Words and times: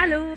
Hallo. 0.00 0.32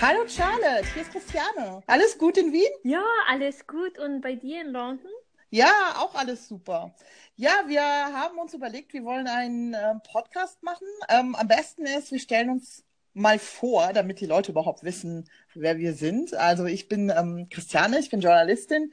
Hallo 0.00 0.26
Charlotte, 0.26 0.84
hier 0.92 1.02
ist 1.02 1.12
Christiane. 1.12 1.80
Alles 1.86 2.18
gut 2.18 2.36
in 2.38 2.52
Wien? 2.52 2.66
Ja, 2.82 3.04
alles 3.28 3.64
gut. 3.68 4.00
Und 4.00 4.20
bei 4.20 4.34
dir 4.34 4.62
in 4.62 4.72
London? 4.72 5.12
Ja, 5.50 5.94
auch 5.98 6.16
alles 6.16 6.48
super. 6.48 6.92
Ja, 7.36 7.52
wir 7.68 7.82
haben 7.82 8.36
uns 8.36 8.52
überlegt, 8.52 8.92
wir 8.94 9.04
wollen 9.04 9.28
einen 9.28 9.74
äh, 9.74 9.94
Podcast 10.10 10.60
machen. 10.64 10.88
Ähm, 11.08 11.36
am 11.36 11.46
besten 11.46 11.86
ist, 11.86 12.10
wir 12.10 12.18
stellen 12.18 12.50
uns 12.50 12.82
mal 13.14 13.38
vor, 13.38 13.92
damit 13.92 14.18
die 14.18 14.26
Leute 14.26 14.50
überhaupt 14.50 14.82
wissen, 14.82 15.30
wer 15.54 15.78
wir 15.78 15.94
sind. 15.94 16.34
Also 16.34 16.64
ich 16.64 16.88
bin 16.88 17.12
ähm, 17.16 17.46
Christiane, 17.48 18.00
ich 18.00 18.10
bin 18.10 18.20
Journalistin, 18.20 18.92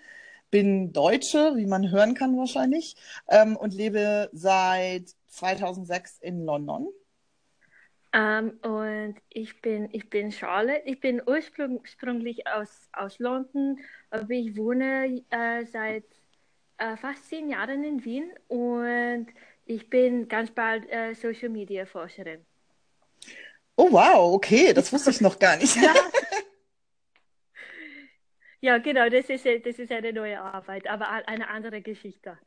bin 0.52 0.94
Deutsche, 0.94 1.54
wie 1.56 1.66
man 1.66 1.90
hören 1.90 2.14
kann 2.14 2.38
wahrscheinlich, 2.38 2.98
ähm, 3.30 3.58
und 3.58 3.74
lebe 3.74 4.30
seit 4.32 5.16
2006 5.30 6.20
in 6.20 6.46
London. 6.46 6.88
Um, 8.16 8.52
und 8.62 9.16
ich 9.30 9.60
bin, 9.62 9.90
ich 9.92 10.08
bin 10.08 10.32
Charlotte. 10.32 10.84
Ich 10.86 11.00
bin 11.00 11.20
ursprünglich 11.26 12.46
aus, 12.46 12.88
aus 12.94 13.18
London, 13.18 13.80
aber 14.12 14.30
ich 14.30 14.56
wohne 14.56 15.24
äh, 15.32 15.66
seit 15.66 16.04
äh, 16.78 16.96
fast 16.96 17.28
zehn 17.28 17.50
Jahren 17.50 17.84
in 17.84 18.06
Wien 18.06 18.32
und 18.50 19.28
ich 19.66 19.90
bin 19.90 20.28
ganz 20.28 20.52
bald 20.52 20.88
äh, 20.92 21.16
Social 21.16 21.50
Media 21.50 21.88
Forscherin. 21.88 22.46
Oh 23.76 23.92
wow, 23.92 24.34
okay, 24.36 24.74
das 24.74 24.94
wusste 24.94 25.10
ich 25.10 25.22
noch 25.22 25.40
gar 25.40 25.58
nicht. 25.58 25.76
ja. 25.76 25.96
ja, 28.62 28.78
genau, 28.78 29.10
das 29.10 29.28
ist, 29.30 29.46
das 29.46 29.80
ist 29.80 29.92
eine 29.92 30.14
neue 30.14 30.40
Arbeit, 30.40 30.88
aber 30.88 31.10
eine 31.10 31.50
andere 31.50 31.82
Geschichte. 31.82 32.38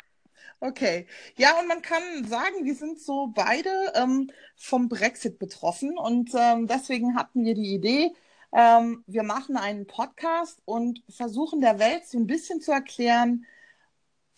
Okay. 0.60 1.06
Ja, 1.36 1.58
und 1.60 1.68
man 1.68 1.82
kann 1.82 2.02
sagen, 2.26 2.64
wir 2.64 2.74
sind 2.74 2.98
so 3.00 3.28
beide 3.34 3.70
ähm, 3.94 4.30
vom 4.56 4.88
Brexit 4.88 5.38
betroffen 5.38 5.98
und 5.98 6.30
ähm, 6.34 6.66
deswegen 6.66 7.16
hatten 7.16 7.44
wir 7.44 7.54
die 7.54 7.74
Idee, 7.74 8.12
ähm, 8.52 9.04
wir 9.06 9.22
machen 9.22 9.56
einen 9.56 9.86
Podcast 9.86 10.60
und 10.64 11.02
versuchen 11.10 11.60
der 11.60 11.78
Welt 11.78 12.06
so 12.06 12.18
ein 12.18 12.26
bisschen 12.26 12.60
zu 12.60 12.72
erklären, 12.72 13.44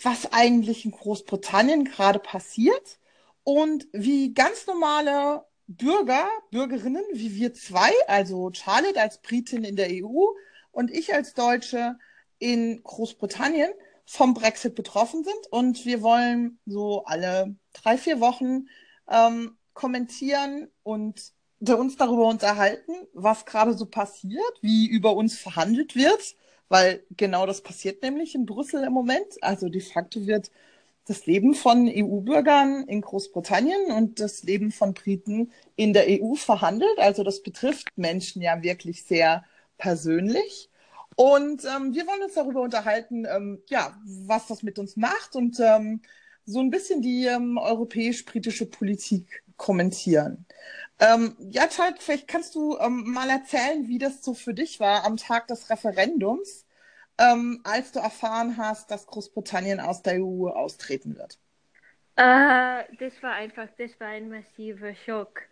was 0.03 0.33
eigentlich 0.33 0.85
in 0.85 0.93
Großbritannien 0.93 1.85
gerade 1.85 2.19
passiert 2.19 2.99
und 3.45 3.89
wie 3.93 4.35
ganz 4.35 4.67
normale 4.67 5.45
Bürger, 5.67 6.29
Bürgerinnen 6.51 7.05
wie 7.13 7.35
wir 7.35 7.53
zwei, 7.55 7.93
also 8.07 8.51
Charlotte 8.53 9.01
als 9.01 9.19
Britin 9.21 9.65
in 9.65 9.77
der 9.77 9.91
EU 9.91 10.27
und 10.73 10.91
ich 10.91 11.15
als 11.15 11.35
Deutsche 11.35 11.99
in 12.39 12.83
Großbritannien, 12.83 13.71
vom 14.09 14.33
Brexit 14.33 14.75
betroffen 14.75 15.23
sind. 15.23 15.47
Und 15.51 15.85
wir 15.85 16.01
wollen 16.01 16.59
so 16.65 17.05
alle 17.05 17.55
drei, 17.75 17.99
vier 17.99 18.21
Wochen 18.21 18.69
ähm, 19.07 19.57
kommentieren 19.75 20.69
und 20.83 21.33
uns 21.61 21.97
darüber 21.97 22.27
unterhalten, 22.27 22.93
was 23.13 23.45
gerade 23.45 23.75
so 23.75 23.85
passiert, 23.85 24.53
wie 24.63 24.87
über 24.87 25.15
uns 25.15 25.37
verhandelt 25.37 25.95
wird, 25.95 26.37
weil 26.69 27.05
genau 27.17 27.45
das 27.45 27.63
passiert 27.63 28.03
nämlich 28.03 28.35
in 28.35 28.47
Brüssel 28.47 28.83
im 28.85 28.93
Moment. 28.95 29.27
Also 29.43 29.69
de 29.69 29.83
facto 29.83 30.27
wird 30.27 30.51
das 31.07 31.27
Leben 31.27 31.55
von 31.55 31.87
EU-Bürgern 31.87 32.85
in 32.87 33.03
Großbritannien 33.03 33.93
und 33.93 34.21
das 34.21 34.43
Leben 34.43 34.73
von 34.73 34.95
Briten 34.95 35.53
in 35.77 35.93
der 35.93 36.07
EU 36.09 36.35
verhandelt. 36.35 36.99
Also 36.99 37.25
das 37.25 37.43
betrifft 37.43 37.89
Menschen 37.97 38.41
ja 38.41 38.63
wirklich 38.63 39.05
sehr 39.05 39.45
persönlich. 39.77 40.71
Und 41.21 41.65
ähm, 41.65 41.95
wir 41.95 42.07
wollen 42.07 42.23
uns 42.23 42.35
darüber 42.35 42.61
unterhalten, 42.61 43.27
ähm, 43.29 43.61
ja, 43.67 44.01
was 44.05 44.47
das 44.47 44.63
mit 44.63 44.79
uns 44.79 44.97
macht 44.97 45.35
und 45.35 45.59
ähm, 45.59 46.01
so 46.45 46.61
ein 46.61 46.71
bisschen 46.71 47.03
die 47.03 47.27
ähm, 47.27 47.59
europäisch-britische 47.59 48.67
Politik 48.67 49.43
kommentieren. 49.57 50.47
Ähm, 51.01 51.35
ja, 51.51 51.67
Charles, 51.67 51.97
vielleicht 51.99 52.29
kannst 52.29 52.55
du 52.55 52.79
ähm, 52.79 53.03
mal 53.09 53.29
erzählen, 53.31 53.89
wie 53.89 53.99
das 53.99 54.23
so 54.23 54.33
für 54.33 54.55
dich 54.55 54.79
war 54.79 55.05
am 55.05 55.17
Tag 55.17 55.49
des 55.49 55.69
Referendums, 55.71 56.65
ähm, 57.19 57.63
als 57.65 57.91
du 57.91 57.99
erfahren 57.99 58.57
hast, 58.57 58.93
dass 58.93 59.09
Großbritannien 59.09 59.81
aus 59.81 60.03
der 60.03 60.25
EU 60.25 60.47
austreten 60.47 61.17
wird. 61.17 61.37
Äh, 62.15 62.85
das 63.01 63.21
war 63.25 63.33
einfach, 63.33 63.67
das 63.77 63.91
war 63.99 64.07
ein 64.07 64.29
massiver 64.29 64.95
Schock. 65.05 65.43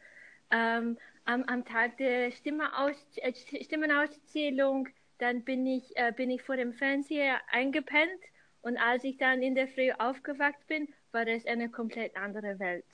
Ähm, 0.53 0.97
am, 1.25 1.43
am 1.43 1.65
Tag 1.65 1.97
der 1.97 2.29
äh, 2.29 2.31
Stimmenauszählung 2.31 4.91
dann 5.19 5.45
bin 5.45 5.67
ich, 5.67 5.97
äh, 5.97 6.13
bin 6.17 6.31
ich 6.31 6.43
vor 6.43 6.57
dem 6.57 6.73
Fernseher 6.73 7.41
eingepennt 7.51 8.21
und 8.61 8.77
als 8.77 9.05
ich 9.05 9.17
dann 9.17 9.43
in 9.43 9.55
der 9.55 9.69
Früh 9.69 9.93
aufgewacht 9.93 10.67
bin, 10.67 10.89
war 11.13 11.25
das 11.25 11.47
eine 11.47 11.71
komplett 11.71 12.17
andere 12.17 12.59
Welt. 12.59 12.85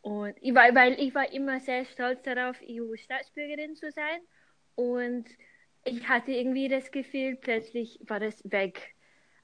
Und 0.00 0.34
ich 0.40 0.54
war, 0.54 0.74
weil 0.74 0.98
ich 0.98 1.14
war 1.14 1.32
immer 1.32 1.60
sehr 1.60 1.84
stolz 1.84 2.22
darauf, 2.22 2.56
EU-Staatsbürgerin 2.62 3.76
zu 3.76 3.90
sein. 3.92 4.20
Und 4.74 5.26
ich 5.84 6.08
hatte 6.08 6.32
irgendwie 6.32 6.68
das 6.68 6.90
Gefühl, 6.90 7.36
plötzlich 7.36 8.00
war 8.06 8.20
das 8.20 8.42
weg. 8.50 8.94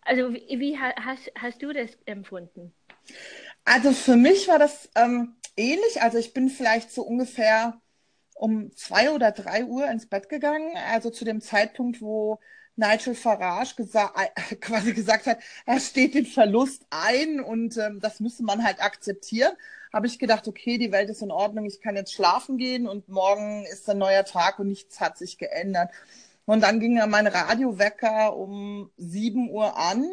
Also 0.00 0.32
wie, 0.32 0.58
wie 0.58 0.78
hast, 0.78 1.30
hast 1.38 1.62
du 1.62 1.72
das 1.72 1.96
empfunden? 2.06 2.72
Also 3.64 3.92
für 3.92 4.16
mich 4.16 4.48
war 4.48 4.58
das 4.58 4.90
ähm, 4.96 5.36
ähnlich. 5.56 6.00
Also 6.00 6.18
ich 6.18 6.32
bin 6.32 6.48
vielleicht 6.48 6.90
so 6.90 7.02
ungefähr 7.02 7.80
um 8.38 8.75
zwei 8.76 9.10
oder 9.10 9.32
drei 9.32 9.65
Uhr 9.65 9.88
ins 9.91 10.06
Bett 10.06 10.28
gegangen, 10.28 10.76
also 10.91 11.10
zu 11.10 11.25
dem 11.25 11.41
Zeitpunkt, 11.41 12.00
wo 12.00 12.38
Nigel 12.76 13.15
Farage 13.15 13.75
gesa 13.76 14.12
äh, 14.16 14.54
quasi 14.60 14.93
gesagt 14.93 15.26
hat, 15.26 15.38
er 15.66 15.81
steht 15.81 16.15
den 16.15 16.26
Verlust 16.26 16.87
ein 16.91 17.41
und 17.41 17.77
ähm, 17.77 18.00
das 18.00 18.21
müsse 18.21 18.44
man 18.44 18.62
halt 18.62 18.81
akzeptieren, 18.81 19.53
habe 19.93 20.06
ich 20.06 20.19
gedacht, 20.19 20.47
okay, 20.47 20.78
die 20.78 20.93
Welt 20.93 21.10
ist 21.10 21.22
in 21.22 21.32
Ordnung, 21.32 21.66
ich 21.66 21.81
kann 21.81 21.97
jetzt 21.97 22.12
schlafen 22.12 22.56
gehen 22.56 22.87
und 22.87 23.09
morgen 23.09 23.65
ist 23.66 23.91
ein 23.91 23.98
neuer 23.98 24.25
Tag 24.25 24.59
und 24.60 24.69
nichts 24.69 25.00
hat 25.00 25.19
sich 25.19 25.38
geändert. 25.38 25.91
Und 26.47 26.62
dann 26.62 26.81
ging 26.81 26.94
mein 27.09 27.27
Radiowecker 27.27 28.37
um 28.37 28.91
sieben 28.97 29.50
Uhr 29.50 29.77
an 29.77 30.09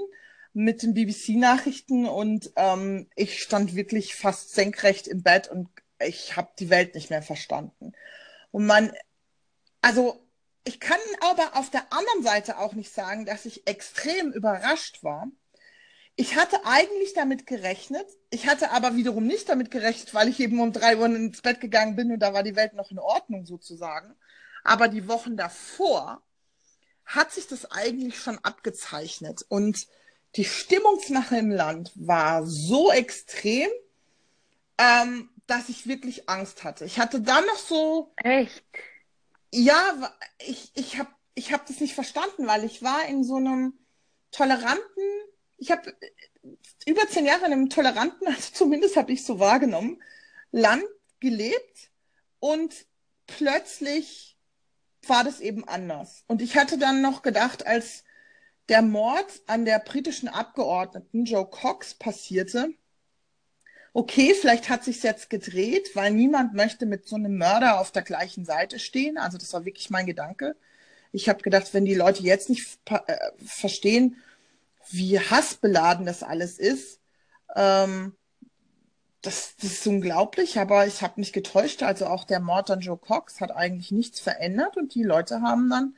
mit 0.54 0.84
den 0.84 0.94
BBC-Nachrichten 0.94 2.06
und 2.06 2.52
ähm, 2.56 3.08
ich 3.16 3.42
stand 3.42 3.76
wirklich 3.76 4.16
fast 4.16 4.54
senkrecht 4.54 5.08
im 5.08 5.22
Bett 5.22 5.50
und 5.50 5.70
ich 6.00 6.36
habe 6.36 6.50
die 6.60 6.70
Welt 6.70 6.96
nicht 6.96 7.10
mehr 7.10 7.22
verstanden. 7.22 7.94
Und 8.52 8.66
man, 8.66 8.92
also 9.82 10.22
ich 10.64 10.80
kann 10.80 11.00
aber 11.22 11.56
auf 11.58 11.70
der 11.70 11.92
anderen 11.94 12.24
Seite 12.24 12.58
auch 12.58 12.74
nicht 12.74 12.94
sagen, 12.94 13.26
dass 13.26 13.46
ich 13.46 13.68
extrem 13.68 14.32
überrascht 14.32 15.04
war. 15.04 15.28
Ich 16.16 16.36
hatte 16.38 16.66
eigentlich 16.66 17.14
damit 17.14 17.46
gerechnet, 17.46 18.08
ich 18.30 18.48
hatte 18.48 18.72
aber 18.72 18.96
wiederum 18.96 19.28
nicht 19.28 19.50
damit 19.50 19.70
gerechnet, 19.70 20.14
weil 20.14 20.30
ich 20.30 20.40
eben 20.40 20.60
um 20.62 20.72
drei 20.72 20.98
Uhr 20.98 21.08
ins 21.08 21.42
Bett 21.42 21.60
gegangen 21.60 21.96
bin 21.96 22.12
und 22.12 22.20
da 22.20 22.34
war 22.34 22.42
die 22.42 22.56
Welt 22.56 22.74
noch 22.74 22.90
in 22.90 23.00
Ordnung 23.00 23.46
sozusagen. 23.46 24.16
Aber 24.64 24.88
die 24.88 25.08
Wochen 25.08 25.36
davor 25.36 26.22
hat 27.06 27.32
sich 27.32 27.48
das 27.48 27.70
eigentlich 27.70 28.18
schon 28.18 28.40
abgezeichnet 28.40 29.46
und 29.48 29.88
die 30.36 30.46
Stimmungsmache 30.46 31.38
im 31.38 31.52
Land 31.52 31.92
war 31.96 32.46
so 32.46 32.92
extrem, 32.92 33.70
ähm, 34.78 35.30
dass 35.48 35.70
ich 35.70 35.88
wirklich 35.88 36.30
Angst 36.30 36.64
hatte. 36.64 36.86
Ich 36.86 37.00
hatte 37.00 37.22
dann 37.22 37.46
noch 37.46 37.58
so. 37.58 38.14
Echt? 38.18 38.64
Ja, 39.54 40.14
ich, 40.40 40.72
ich 40.76 40.98
habe 40.98 41.10
ich 41.36 41.54
hab 41.54 41.66
das 41.66 41.80
nicht 41.80 41.94
verstanden, 41.94 42.48
weil 42.48 42.64
ich 42.64 42.82
war 42.82 43.06
in 43.06 43.24
so 43.24 43.36
einem 43.36 43.74
toleranten, 44.32 45.04
ich 45.58 45.72
habe 45.72 45.94
über 46.86 47.08
zehn 47.08 47.26
Jahre 47.26 47.46
in 47.46 47.54
einem 47.54 47.70
toleranten, 47.70 48.28
also 48.34 48.54
zumindest 48.54 48.96
habe 48.96 49.12
ich 49.12 49.26
so 49.26 49.40
wahrgenommen, 49.40 50.02
Land 50.52 50.86
gelebt 51.20 51.92
und 52.40 52.86
plötzlich 53.28 54.38
war 55.08 55.24
das 55.24 55.40
eben 55.40 55.68
anders. 55.68 56.24
Und 56.28 56.42
ich 56.42 56.58
hatte 56.58 56.78
dann 56.78 57.02
noch 57.02 57.22
gedacht, 57.22 57.68
als 57.68 58.04
der 58.70 58.82
Mord 58.82 59.42
an 59.46 59.66
der 59.66 59.80
britischen 59.80 60.28
Abgeordneten 60.28 61.26
Joe 61.26 61.48
Cox 61.48 61.94
passierte, 61.94 62.74
okay, 63.96 64.36
vielleicht 64.40 64.68
hat 64.70 64.84
sich 64.84 65.02
jetzt 65.04 65.30
gedreht, 65.30 65.92
weil 65.96 66.12
niemand 66.12 66.54
möchte 66.54 66.86
mit 66.86 67.08
so 67.08 67.16
einem 67.16 67.38
Mörder 67.38 67.80
auf 67.80 67.92
der 67.92 68.02
gleichen 68.02 68.44
Seite 68.44 68.78
stehen. 68.78 69.18
Also 69.18 69.38
das 69.38 69.54
war 69.54 69.64
wirklich 69.64 69.90
mein 69.90 70.06
Gedanke. 70.06 70.58
Ich 71.14 71.30
habe 71.30 71.42
gedacht, 71.42 71.74
wenn 71.74 71.86
die 71.86 71.96
Leute 71.96 72.22
jetzt 72.22 72.50
nicht 72.50 72.78
äh, 72.90 73.16
verstehen, 73.46 74.18
wie 74.90 75.18
hassbeladen 75.18 76.06
das 76.06 76.24
alles 76.24 76.60
ist, 76.60 77.00
ähm, 77.56 78.14
das, 79.22 79.56
das 79.62 79.72
ist 79.72 79.88
unglaublich, 79.88 80.60
aber 80.60 80.86
ich 80.86 81.02
habe 81.02 81.14
mich 81.22 81.32
getäuscht. 81.32 81.82
Also 81.82 82.08
auch 82.08 82.26
der 82.26 82.42
Mord 82.42 82.70
an 82.72 82.82
Joe 82.82 82.98
Cox 82.98 83.40
hat 83.40 83.52
eigentlich 83.52 83.92
nichts 83.92 84.20
verändert 84.20 84.76
und 84.76 84.94
die 84.94 85.04
Leute 85.04 85.42
haben 85.42 85.70
dann 85.70 85.96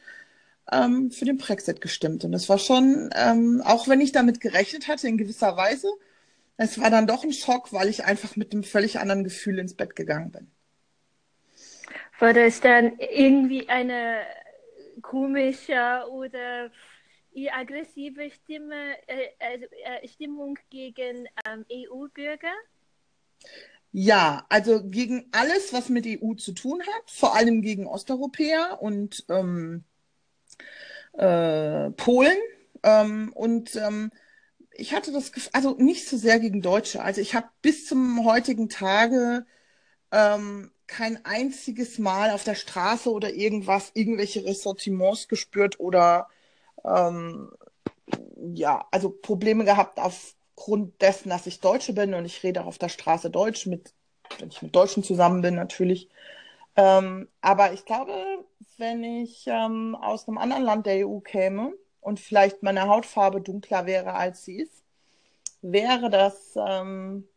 ähm, 0.72 1.10
für 1.10 1.26
den 1.26 1.38
Brexit 1.38 1.82
gestimmt. 1.82 2.24
Und 2.24 2.32
das 2.32 2.48
war 2.48 2.60
schon, 2.60 3.10
ähm, 3.16 3.64
auch 3.66 3.88
wenn 3.88 4.02
ich 4.02 4.12
damit 4.12 4.40
gerechnet 4.40 4.88
hatte, 4.88 5.08
in 5.08 5.18
gewisser 5.18 5.58
Weise, 5.58 5.88
es 6.57 6.80
war 6.80 6.89
dann 6.89 7.07
doch 7.07 7.24
ein 7.24 7.33
Schock, 7.33 7.71
weil 7.71 7.88
ich 7.88 8.04
einfach 8.04 8.36
mit 8.36 8.51
einem 8.51 8.63
völlig 8.63 9.00
anderen 9.00 9.24
Gefühl 9.24 9.59
ins 9.59 9.75
Bett 9.75 9.95
gegangen 9.95 10.31
bin. 10.31 10.51
War 12.19 12.33
das 12.33 12.59
dann 12.62 12.98
irgendwie 13.00 13.69
eine 13.69 14.21
komische 15.01 16.04
oder 16.09 16.71
aggressive 17.54 18.31
Stimme, 18.31 18.95
äh, 19.07 19.27
also, 19.39 19.65
äh, 19.86 20.07
Stimmung 20.07 20.57
gegen 20.71 21.27
ähm, 21.45 21.65
EU-Bürger? 21.71 22.54
Ja, 23.92 24.45
also 24.50 24.83
gegen 24.83 25.27
alles, 25.31 25.71
was 25.71 25.89
mit 25.89 26.06
EU 26.07 26.33
zu 26.33 26.53
tun 26.53 26.81
hat, 26.81 27.12
vor 27.12 27.36
allem 27.36 27.62
gegen 27.62 27.88
Osteuropäer 27.88 28.80
und 28.81 29.25
ähm, 29.30 29.83
äh, 31.13 31.92
Polen. 31.92 32.38
Ähm, 32.83 33.31
und 33.33 33.75
ähm, 33.75 34.12
ich 34.77 34.94
hatte 34.94 35.12
das 35.12 35.31
Gefühl, 35.31 35.50
also 35.53 35.75
nicht 35.77 36.07
so 36.07 36.18
sehr 36.18 36.39
gegen 36.39 36.62
Deutsche. 36.62 37.01
Also 37.01 37.21
ich 37.21 37.35
habe 37.35 37.47
bis 37.62 37.85
zum 37.88 38.25
heutigen 38.25 38.69
Tage 38.69 39.45
ähm, 40.12 40.71
kein 40.88 41.25
einziges 41.25 42.00
Mal 42.00 42.31
auf 42.31 42.44
der 42.44 42.56
Straße 42.56 43.12
oder 43.12 43.33
irgendwas, 43.33 43.91
irgendwelche 43.94 44.45
Ressentiments 44.45 45.27
gespürt 45.27 45.79
oder 45.79 46.29
ähm, 46.85 47.51
ja, 48.53 48.88
also 48.91 49.09
Probleme 49.09 49.65
gehabt 49.65 50.00
aufgrund 50.00 51.01
dessen, 51.01 51.29
dass 51.29 51.47
ich 51.47 51.59
Deutsche 51.59 51.94
bin 51.94 52.13
und 52.13 52.25
ich 52.25 52.44
rede 52.44 52.62
auch 52.62 52.68
auf 52.68 52.77
der 52.77 52.89
Straße 52.89 53.29
Deutsch 53.29 53.65
mit, 53.65 53.94
wenn 54.39 54.50
ich 54.50 54.62
mit 54.62 54.75
Deutschen 54.75 55.03
zusammen 55.03 55.41
bin 55.41 55.56
natürlich. 55.56 56.09
Ähm, 56.75 57.27
aber 57.41 57.74
ich 57.74 57.85
glaube, 57.85 58.13
wenn 58.77 59.03
ich 59.03 59.45
ähm, 59.47 59.95
aus 59.95 60.27
einem 60.27 60.38
anderen 60.38 60.63
Land 60.63 60.85
der 60.85 61.07
EU 61.07 61.19
käme 61.19 61.74
und 62.07 62.21
vielleicht 62.21 62.63
meine 62.63 62.88
Hautfarbe 62.88 63.42
dunkler 63.42 63.86
wäre, 63.86 64.13
als 64.13 64.45
sie 64.45 64.62
ist, 64.62 64.86
wäre 65.62 66.09
das 66.09 66.56
ähm, 66.56 67.27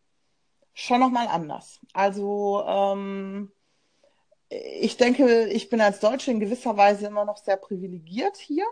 schon 0.74 1.00
nochmal 1.00 1.26
anders. 1.26 1.80
Also 1.92 2.62
ähm, 2.64 3.50
ich 4.48 4.96
denke, 4.96 5.48
ich 5.48 5.70
bin 5.70 5.80
als 5.80 5.98
Deutsche 5.98 6.30
in 6.30 6.38
gewisser 6.38 6.76
Weise 6.76 7.08
immer 7.08 7.24
noch 7.24 7.38
sehr 7.38 7.56
privilegiert 7.56 8.36
hier. 8.36 8.64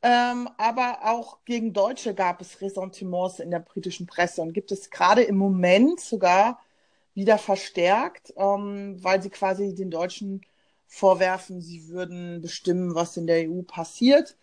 Ähm, 0.00 0.48
aber 0.56 1.00
auch 1.02 1.44
gegen 1.44 1.74
Deutsche 1.74 2.14
gab 2.14 2.40
es 2.40 2.62
Ressentiments 2.62 3.38
in 3.38 3.50
der 3.50 3.60
britischen 3.60 4.06
Presse 4.06 4.40
und 4.40 4.54
gibt 4.54 4.72
es 4.72 4.88
gerade 4.88 5.22
im 5.22 5.36
Moment 5.36 6.00
sogar 6.00 6.58
wieder 7.12 7.36
verstärkt, 7.36 8.32
ähm, 8.38 8.96
weil 9.04 9.22
sie 9.22 9.30
quasi 9.30 9.74
den 9.74 9.90
Deutschen 9.90 10.40
vorwerfen, 10.86 11.60
sie 11.60 11.88
würden 11.88 12.40
bestimmen, 12.40 12.94
was 12.94 13.18
in 13.18 13.26
der 13.26 13.50
EU 13.50 13.60
passiert. 13.60 14.36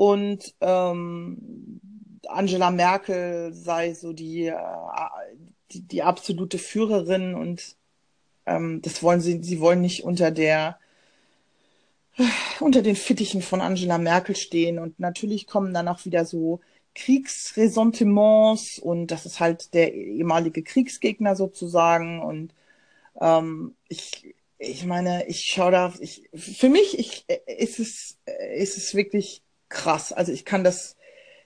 Und 0.00 0.54
ähm, 0.62 1.78
Angela 2.26 2.70
Merkel 2.70 3.52
sei 3.52 3.92
so 3.92 4.14
die, 4.14 4.46
äh, 4.46 4.56
die, 5.72 5.82
die 5.82 6.02
absolute 6.02 6.56
Führerin 6.56 7.34
und 7.34 7.76
ähm, 8.46 8.80
das 8.80 9.02
wollen 9.02 9.20
sie, 9.20 9.42
sie 9.42 9.60
wollen 9.60 9.82
nicht 9.82 10.02
unter 10.02 10.30
der 10.30 10.78
unter 12.60 12.80
den 12.80 12.96
Fittichen 12.96 13.42
von 13.42 13.60
Angela 13.60 13.98
Merkel 13.98 14.36
stehen. 14.36 14.78
Und 14.78 14.98
natürlich 15.00 15.46
kommen 15.46 15.74
dann 15.74 15.86
auch 15.86 16.06
wieder 16.06 16.24
so 16.24 16.60
Kriegsressentiments 16.94 18.78
und 18.78 19.08
das 19.08 19.26
ist 19.26 19.38
halt 19.38 19.74
der 19.74 19.92
ehemalige 19.92 20.62
Kriegsgegner 20.62 21.36
sozusagen. 21.36 22.22
Und 22.22 22.54
ähm, 23.20 23.74
ich, 23.88 24.34
ich 24.56 24.86
meine, 24.86 25.26
ich 25.28 25.44
schaue 25.44 25.72
da, 25.72 25.92
ich, 26.00 26.30
für 26.32 26.70
mich 26.70 26.98
ich, 26.98 27.26
ist, 27.46 27.78
es, 27.80 28.18
ist 28.54 28.78
es 28.78 28.94
wirklich 28.94 29.42
krass. 29.70 30.12
Also 30.12 30.32
ich 30.32 30.44
kann 30.44 30.64
das, 30.64 30.96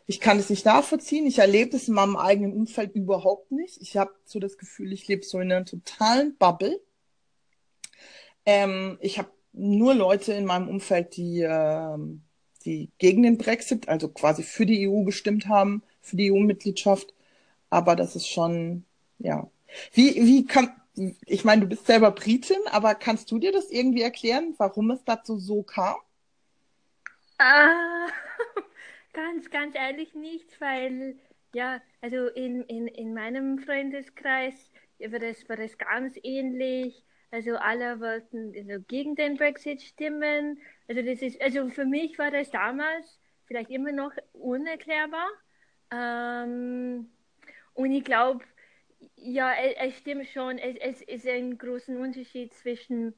ich 0.07 0.21
kann 0.21 0.39
es 0.39 0.51
nicht 0.51 0.65
nachvollziehen. 0.67 1.27
Ich 1.27 1.39
erlebe 1.39 1.77
es 1.77 1.89
in 1.89 1.95
meinem 1.95 2.17
eigenen 2.17 2.53
Umfeld 2.53 2.95
überhaupt 2.95 3.53
nicht. 3.53 3.81
Ich 3.81 3.97
habe 3.97 4.13
so 4.25 4.41
das 4.41 4.59
Gefühl, 4.59 4.93
ich 4.93 5.07
lebe 5.07 5.25
so 5.25 5.39
in 5.39 5.53
einer 5.53 5.65
totalen 5.65 6.37
Bubble. 6.37 6.81
Ähm, 8.47 8.99
ich 9.01 9.19
habe 9.19 9.31
nur 9.53 9.95
Leute 9.95 10.33
in 10.33 10.45
meinem 10.45 10.69
Umfeld, 10.69 11.17
die, 11.17 11.43
äh, 11.43 11.99
die 12.65 12.91
gegen 12.99 13.23
den 13.23 13.39
Brexit, 13.39 13.89
also 13.89 14.09
quasi 14.09 14.43
für 14.43 14.67
die 14.67 14.89
EU 14.89 15.05
gestimmt 15.05 15.47
haben, 15.47 15.83
für 16.01 16.17
die 16.17 16.33
EU-Mitgliedschaft. 16.33 17.15
Aber 17.71 17.97
das 17.97 18.17
ist 18.17 18.29
schon, 18.29 18.85
ja. 19.19 19.49
Wie, 19.93 20.15
wie 20.17 20.47
kann, 20.47 20.71
ich 21.27 21.45
meine, 21.45 21.63
du 21.63 21.69
bist 21.69 21.87
selber 21.87 22.11
Britin, 22.11 22.59
aber 22.71 22.95
kannst 22.95 23.31
du 23.31 23.39
dir 23.39 23.53
das 23.53 23.71
irgendwie 23.71 24.03
erklären, 24.03 24.55
warum 24.59 24.91
es 24.91 25.05
dazu 25.05 25.39
so 25.39 25.63
kam? 25.63 25.97
Ah, 27.39 28.07
ganz, 29.13 29.51
ganz 29.51 29.75
ehrlich 29.75 30.15
nicht, 30.15 30.61
weil, 30.61 31.19
ja, 31.55 31.81
also 32.01 32.29
in, 32.29 32.63
in, 32.63 32.87
in 32.89 33.15
meinem 33.15 33.59
Freundeskreis 33.59 34.71
war 35.01 35.19
das, 35.19 35.49
war 35.49 35.57
das 35.57 35.77
ganz 35.79 36.17
ähnlich. 36.23 37.05
Also 37.31 37.57
alle 37.57 37.99
wollten 38.01 38.55
also 38.57 38.85
gegen 38.87 39.17
den 39.17 39.37
Brexit 39.37 39.83
stimmen. 39.83 40.61
Also 40.89 41.03
das 41.03 41.21
ist, 41.23 41.41
also 41.43 41.69
für 41.71 41.85
mich 41.85 42.17
war 42.19 42.31
das 42.31 42.51
damals 42.51 43.19
vielleicht 43.47 43.71
immer 43.71 43.91
noch 43.93 44.13
unerklärbar. 44.33 45.29
Ähm, 45.91 47.11
und 47.75 47.93
ich 47.93 48.05
glaube, 48.05 48.45
ja, 49.17 49.53
es, 49.55 49.75
es, 49.95 49.99
stimmt 49.99 50.29
schon, 50.29 50.59
es, 50.59 50.77
es 50.81 51.03
ist 51.03 51.27
ein 51.27 51.59
großer 51.59 51.99
Unterschied 51.99 52.55
zwischen, 52.55 53.15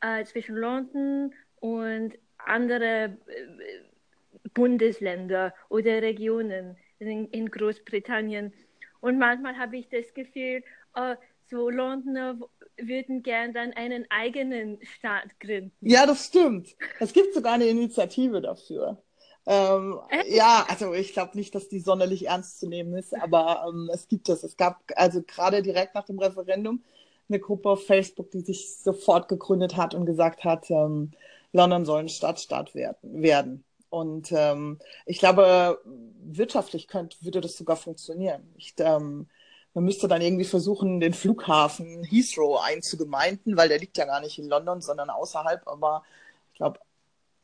äh, 0.00 0.24
zwischen 0.24 0.56
London 0.56 1.32
und 1.60 2.18
andere 2.46 3.16
äh, 3.26 4.48
Bundesländer 4.54 5.54
oder 5.68 6.02
Regionen 6.02 6.76
in, 6.98 7.28
in 7.28 7.50
Großbritannien. 7.50 8.52
Und 9.00 9.18
manchmal 9.18 9.56
habe 9.56 9.78
ich 9.78 9.88
das 9.88 10.12
Gefühl, 10.14 10.62
äh, 10.94 11.16
so 11.48 11.68
Londoner 11.68 12.38
würden 12.76 13.22
gern 13.22 13.52
dann 13.52 13.72
einen 13.72 14.06
eigenen 14.10 14.78
Staat 14.82 15.38
gründen. 15.40 15.72
Ja, 15.80 16.06
das 16.06 16.26
stimmt. 16.26 16.76
Es 16.98 17.12
gibt 17.12 17.34
sogar 17.34 17.54
eine 17.54 17.66
Initiative 17.66 18.40
dafür. 18.40 19.02
Ähm, 19.46 19.98
ja, 20.28 20.66
also 20.68 20.92
ich 20.92 21.12
glaube 21.12 21.36
nicht, 21.36 21.54
dass 21.54 21.68
die 21.68 21.80
sonderlich 21.80 22.28
ernst 22.28 22.60
zu 22.60 22.68
nehmen 22.68 22.94
ist, 22.94 23.14
aber 23.20 23.64
ähm, 23.68 23.90
es 23.92 24.06
gibt 24.06 24.28
es. 24.28 24.44
Es 24.44 24.56
gab 24.56 24.80
also 24.96 25.22
gerade 25.22 25.62
direkt 25.62 25.94
nach 25.94 26.04
dem 26.04 26.18
Referendum 26.18 26.82
eine 27.28 27.40
Gruppe 27.40 27.70
auf 27.70 27.86
Facebook, 27.86 28.30
die 28.30 28.40
sich 28.40 28.76
sofort 28.76 29.28
gegründet 29.28 29.76
hat 29.76 29.94
und 29.94 30.04
gesagt 30.04 30.44
hat, 30.44 30.70
ähm, 30.70 31.12
London 31.52 31.84
soll 31.84 32.00
ein 32.00 32.08
Stadtstaat 32.08 32.74
werden. 32.74 33.64
Und 33.88 34.30
ähm, 34.32 34.78
ich 35.04 35.18
glaube, 35.18 35.80
wirtschaftlich 36.22 36.86
könnte, 36.86 37.16
würde 37.22 37.40
das 37.40 37.56
sogar 37.56 37.76
funktionieren. 37.76 38.52
Ich, 38.56 38.74
ähm, 38.78 39.28
man 39.74 39.84
müsste 39.84 40.06
dann 40.08 40.22
irgendwie 40.22 40.44
versuchen, 40.44 41.00
den 41.00 41.14
Flughafen 41.14 42.04
Heathrow 42.04 42.60
einzugemeinden, 42.62 43.56
weil 43.56 43.68
der 43.68 43.78
liegt 43.78 43.98
ja 43.98 44.04
gar 44.04 44.20
nicht 44.20 44.38
in 44.38 44.48
London, 44.48 44.80
sondern 44.80 45.10
außerhalb. 45.10 45.66
Aber 45.66 46.04
ich 46.52 46.58
glaube, 46.58 46.78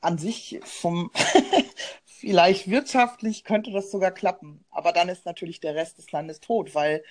an 0.00 0.18
sich 0.18 0.60
vom 0.62 1.10
vielleicht 2.04 2.70
wirtschaftlich 2.70 3.44
könnte 3.44 3.72
das 3.72 3.90
sogar 3.90 4.12
klappen. 4.12 4.64
Aber 4.70 4.92
dann 4.92 5.08
ist 5.08 5.26
natürlich 5.26 5.60
der 5.60 5.74
Rest 5.74 5.98
des 5.98 6.12
Landes 6.12 6.40
tot, 6.40 6.74
weil 6.74 7.02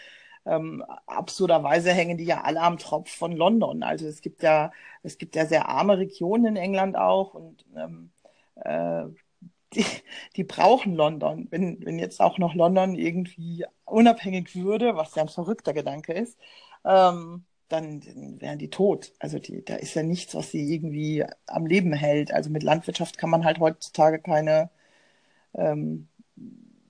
ähm, 0.46 0.84
absurderweise 1.08 1.92
hängen 1.92 2.18
die 2.18 2.26
ja 2.26 2.42
alle 2.44 2.62
am 2.62 2.78
Tropf 2.78 3.12
von 3.12 3.32
London. 3.36 3.84
Also 3.84 4.08
es 4.08 4.22
gibt 4.22 4.44
ja, 4.44 4.72
es 5.04 5.18
gibt 5.18 5.36
ja 5.36 5.46
sehr 5.46 5.70
arme 5.70 5.98
Regionen 5.98 6.46
in 6.48 6.56
England 6.58 6.98
auch 6.98 7.34
und 7.34 7.66
ähm, 7.76 8.12
äh, 8.56 9.06
die, 9.74 9.86
die 10.36 10.44
brauchen 10.44 10.96
London. 10.96 11.48
Wenn, 11.52 11.84
wenn 11.86 12.00
jetzt 12.00 12.22
auch 12.22 12.38
noch 12.38 12.54
London 12.56 12.96
irgendwie 12.96 13.66
unabhängig 13.86 14.56
würde, 14.56 14.96
was 14.96 15.16
ja 15.16 15.24
ein 15.24 15.30
verrückter 15.30 15.74
Gedanke 15.74 16.14
ist, 16.14 16.40
ähm, 16.86 17.46
dann, 17.70 18.02
dann 18.02 18.42
wären 18.42 18.60
die 18.60 18.70
tot. 18.70 19.14
Also 19.20 19.40
die, 19.40 19.64
da 19.66 19.76
ist 19.76 19.96
ja 19.96 20.04
nichts, 20.04 20.36
was 20.36 20.52
sie 20.52 20.74
irgendwie 20.74 21.26
am 21.48 21.66
Leben 21.66 21.94
hält. 21.94 22.32
Also 22.34 22.50
mit 22.50 22.64
Landwirtschaft 22.64 23.18
kann 23.18 23.30
man 23.30 23.44
halt 23.46 23.60
heutzutage 23.60 24.20
keine, 24.22 24.70
ähm, 25.54 26.08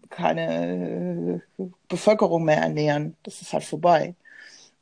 keine 0.09 1.41
Bevölkerung 1.87 2.43
mehr 2.43 2.57
ernähren. 2.57 3.15
Das 3.23 3.41
ist 3.41 3.53
halt 3.53 3.63
vorbei. 3.63 4.15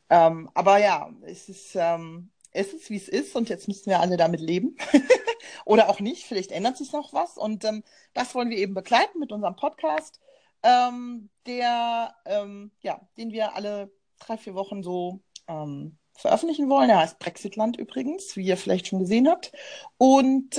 Ähm, 0.09 0.49
aber 0.53 0.77
ja, 0.77 1.09
es 1.23 1.49
ist, 1.49 1.75
ähm, 1.75 2.29
es 2.51 2.73
ist, 2.73 2.89
wie 2.89 2.97
es 2.97 3.09
ist 3.09 3.35
und 3.35 3.49
jetzt 3.49 3.67
müssen 3.67 3.89
wir 3.89 3.99
alle 3.99 4.17
damit 4.17 4.41
leben. 4.41 4.77
Oder 5.65 5.89
auch 5.89 5.99
nicht, 5.99 6.25
vielleicht 6.25 6.51
ändert 6.51 6.77
sich 6.77 6.91
noch 6.91 7.13
was. 7.13 7.37
Und 7.37 7.65
ähm, 7.65 7.83
das 8.13 8.35
wollen 8.35 8.49
wir 8.49 8.57
eben 8.57 8.73
begleiten 8.73 9.19
mit 9.19 9.31
unserem 9.31 9.55
Podcast, 9.55 10.19
ähm, 10.61 11.29
der, 11.47 12.13
ähm, 12.25 12.71
ja, 12.81 13.01
den 13.17 13.31
wir 13.31 13.55
alle 13.55 13.91
drei, 14.19 14.37
vier 14.37 14.55
Wochen 14.55 14.83
so 14.83 15.19
ähm, 15.47 15.97
veröffentlichen 16.13 16.69
wollen. 16.69 16.91
Er 16.91 16.99
heißt 16.99 17.19
Brexitland 17.19 17.77
übrigens, 17.77 18.37
wie 18.37 18.45
ihr 18.45 18.57
vielleicht 18.57 18.87
schon 18.87 18.99
gesehen 18.99 19.27
habt. 19.27 19.51
Und 19.97 20.57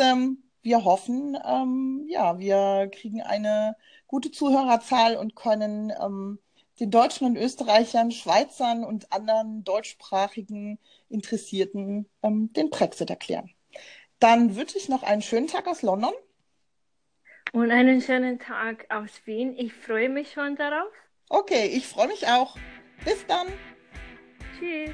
wir 0.63 0.85
hoffen, 0.85 1.35
ja, 2.09 2.39
wir 2.39 2.91
kriegen 2.91 3.23
eine 3.23 3.77
gute 4.15 4.31
Zuhörerzahl 4.31 5.17
und 5.17 5.35
können 5.35 5.93
den 6.79 6.91
Deutschen 6.93 7.27
und 7.27 7.37
Österreichern, 7.37 8.13
Schweizern 8.13 8.85
und 8.85 9.13
anderen 9.13 9.65
deutschsprachigen 9.65 10.79
Interessierten 11.09 12.09
den 12.23 12.71
Brexit 12.71 13.11
erklären. 13.11 13.51
Dann 14.21 14.55
wünsche 14.55 14.79
ich 14.79 14.89
noch 14.89 15.03
einen 15.03 15.21
schönen 15.21 15.49
Tag 15.49 15.67
aus 15.67 15.83
London. 15.83 16.13
Und 17.53 17.73
einen 17.73 18.01
schönen 18.01 18.39
Tag 18.39 18.87
aus 18.89 19.11
Wien. 19.25 19.53
Ich 19.59 19.73
freue 19.73 20.09
mich 20.09 20.31
schon 20.31 20.55
darauf. 20.55 20.93
Okay, 21.29 21.67
ich 21.75 21.89
freue 21.89 22.07
mich 22.07 22.29
auch. 22.29 22.57
Bis 23.05 23.27
dann. 23.27 23.49
Tschüss. 24.57 24.93